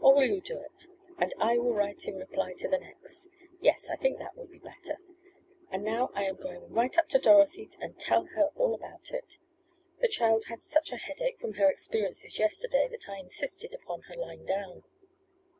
[0.00, 0.88] Or will you do it?
[1.16, 3.28] And I will write in reply to the next.
[3.60, 4.96] Yes, I think that would be better.
[5.70, 9.38] And now I am going right up to Dorothy and tell her all about it.
[10.00, 14.16] The child had such a headache from her experiences yesterday that I insisted upon her
[14.16, 14.82] lying down.